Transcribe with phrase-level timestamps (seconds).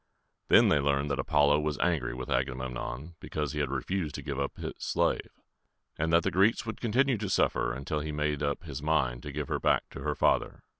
[0.47, 4.39] Then they learned that Apollo was angry with Agamemnon because he had refused to give
[4.39, 5.29] up his slave,
[5.95, 9.31] and that the Greeks would continue to suffer until he made up his mind to
[9.31, 10.63] give her back to her father.